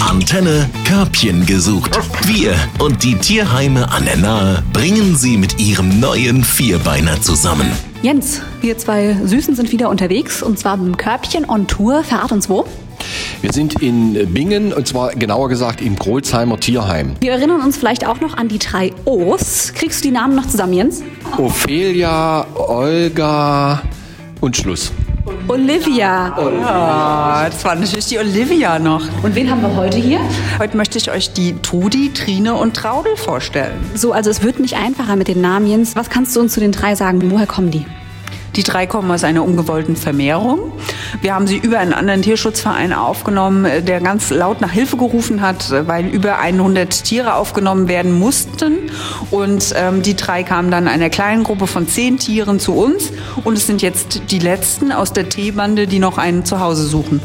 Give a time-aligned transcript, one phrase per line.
[0.00, 1.98] Antenne Körbchen gesucht.
[2.26, 7.70] Wir und die Tierheime an der Nahe bringen sie mit ihrem neuen Vierbeiner zusammen.
[8.02, 12.04] Jens, wir zwei Süßen sind wieder unterwegs und zwar mit dem Körbchen on Tour.
[12.04, 12.66] Verrat uns wo?
[13.40, 17.14] Wir sind in Bingen und zwar genauer gesagt im Grolzheimer Tierheim.
[17.20, 19.72] Wir erinnern uns vielleicht auch noch an die drei O's.
[19.74, 21.02] Kriegst du die Namen noch zusammen, Jens?
[21.38, 23.82] Ophelia, Olga
[24.40, 24.92] und Schluss.
[25.48, 26.36] Olivia.
[26.62, 29.02] Ah, das war natürlich die Olivia noch.
[29.22, 30.20] Und wen haben wir heute hier?
[30.58, 33.78] Heute möchte ich euch die Trudi, Trine und Traudel vorstellen.
[33.94, 35.96] So, also es wird nicht einfacher mit den Namen, Jens.
[35.96, 37.30] Was kannst du uns zu den drei sagen?
[37.30, 37.86] Woher kommen die?
[38.58, 40.72] Die drei kommen aus einer ungewollten Vermehrung.
[41.20, 45.70] Wir haben sie über einen anderen Tierschutzverein aufgenommen, der ganz laut nach Hilfe gerufen hat,
[45.86, 48.90] weil über 100 Tiere aufgenommen werden mussten.
[49.30, 53.12] Und ähm, die drei kamen dann einer kleinen Gruppe von zehn Tieren zu uns.
[53.44, 57.20] Und es sind jetzt die letzten aus der T-Bande, die noch ein Zuhause suchen.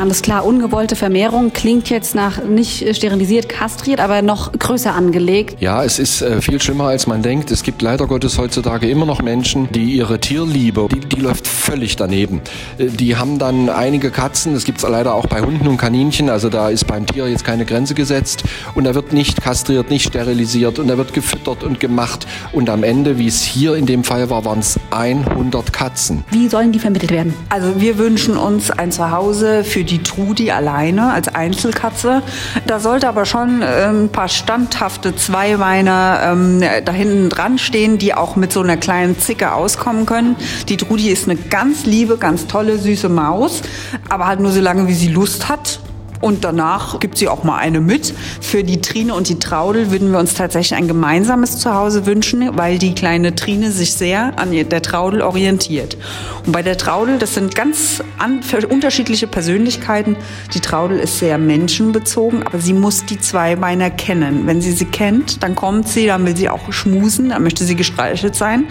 [0.00, 5.56] Alles klar, ungewollte Vermehrung klingt jetzt nach nicht sterilisiert, kastriert, aber noch größer angelegt.
[5.60, 7.52] Ja, es ist äh, viel schlimmer, als man denkt.
[7.52, 11.94] Es gibt leider Gottes heutzutage immer noch Menschen, die ihre Tierliebe, die, die läuft völlig
[11.94, 12.40] daneben.
[12.76, 16.28] Äh, die haben dann einige Katzen, das gibt es leider auch bei Hunden und Kaninchen,
[16.28, 18.42] also da ist beim Tier jetzt keine Grenze gesetzt
[18.74, 22.82] und da wird nicht kastriert, nicht sterilisiert und da wird gefüttert und gemacht und am
[22.82, 26.24] Ende, wie es hier in dem Fall war, waren es 100 Katzen.
[26.32, 27.32] Wie sollen die vermittelt werden?
[27.48, 32.22] Also wir wünschen uns ein Zuhause für die Trudi alleine als Einzelkatze.
[32.66, 38.14] Da sollte aber schon äh, ein paar standhafte Zweibeiner ähm, da hinten dran stehen, die
[38.14, 40.36] auch mit so einer kleinen Zicke auskommen können.
[40.68, 43.62] Die Trudi ist eine ganz liebe, ganz tolle, süße Maus,
[44.08, 45.80] aber halt nur so lange, wie sie Lust hat.
[46.24, 48.14] Und danach gibt sie auch mal eine mit.
[48.40, 52.78] Für die Trine und die Traudel würden wir uns tatsächlich ein gemeinsames Zuhause wünschen, weil
[52.78, 55.98] die kleine Trine sich sehr an der Traudel orientiert.
[56.46, 58.02] Und bei der Traudel, das sind ganz
[58.70, 60.16] unterschiedliche Persönlichkeiten.
[60.54, 64.46] Die Traudel ist sehr menschenbezogen, aber sie muss die Zweibeiner kennen.
[64.46, 67.76] Wenn sie sie kennt, dann kommt sie, dann will sie auch schmusen, dann möchte sie
[67.76, 68.68] gestreichelt sein.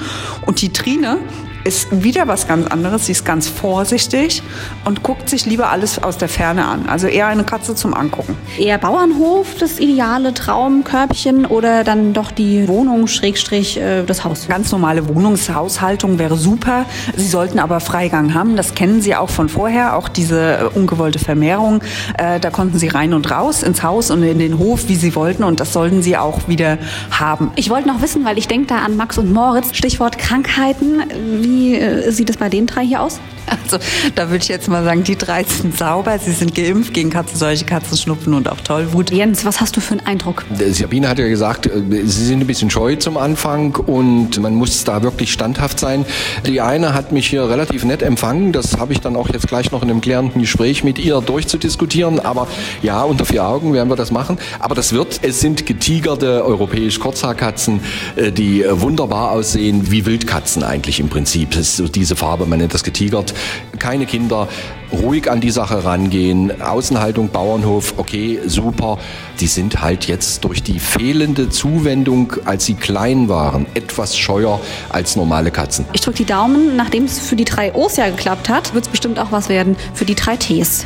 [0.48, 1.20] Und die Trine,
[1.64, 3.06] ist wieder was ganz anderes.
[3.06, 4.44] Sie ist ganz vorsichtig
[4.86, 6.88] und guckt sich lieber alles aus der Ferne an.
[6.88, 8.38] Also eher eine Katze zum Angucken.
[8.58, 14.48] Eher Bauernhof, das ideale Traumkörbchen oder dann doch die Wohnung, Schrägstrich, äh, das Haus?
[14.48, 16.86] Ganz normale Wohnungshaushaltung wäre super.
[17.16, 18.56] Sie sollten aber Freigang haben.
[18.56, 21.82] Das kennen Sie auch von vorher, auch diese äh, ungewollte Vermehrung.
[22.18, 25.16] Äh, da konnten Sie rein und raus ins Haus und in den Hof, wie Sie
[25.16, 25.44] wollten.
[25.44, 26.78] Und das sollten Sie auch wieder
[27.12, 27.52] haben.
[27.56, 31.04] Ich wollte noch wissen, weil ich denke da an Max und Moritz, Stichwort Krankheiten.
[31.42, 33.20] Wie wie äh, sieht es bei den drei hier aus?
[33.46, 33.78] Also,
[34.16, 36.18] da würde ich jetzt mal sagen, die drei sind sauber.
[36.20, 39.12] Sie sind geimpft gegen Katzenseuche, Katzenschnupfen und auch Tollwut.
[39.12, 40.46] Jens, was hast du für einen Eindruck?
[40.72, 44.84] Sabine hat ja gesagt, äh, sie sind ein bisschen scheu zum Anfang und man muss
[44.84, 46.06] da wirklich standhaft sein.
[46.46, 48.52] Die eine hat mich hier relativ nett empfangen.
[48.52, 52.20] Das habe ich dann auch jetzt gleich noch in einem klärenden Gespräch mit ihr durchzudiskutieren.
[52.20, 52.48] Aber
[52.82, 54.38] ja, unter vier Augen werden wir das machen.
[54.60, 57.82] Aber das wird, es sind getigerte europäisch Kurzhaarkatzen,
[58.16, 61.52] äh, die wunderbar aussehen wie Wildkatzen eigentlich im Prinzip.
[61.52, 63.33] Das ist so diese Farbe, man nennt das getigert
[63.80, 64.48] keine Kinder,
[64.92, 68.98] ruhig an die Sache rangehen, Außenhaltung, Bauernhof, okay, super.
[69.40, 75.16] Die sind halt jetzt durch die fehlende Zuwendung, als sie klein waren, etwas scheuer als
[75.16, 75.86] normale Katzen.
[75.94, 78.90] Ich drücke die Daumen, nachdem es für die drei O's ja geklappt hat, wird es
[78.90, 80.86] bestimmt auch was werden für die drei T's.